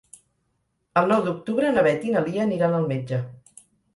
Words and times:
El 1.01 1.09
nou 1.11 1.19
d'octubre 1.27 1.69
na 1.75 1.83
Beth 1.87 2.07
i 2.09 2.15
na 2.15 2.25
Lia 2.29 2.41
aniran 2.47 2.73
al 2.79 2.89
metge. 2.95 3.23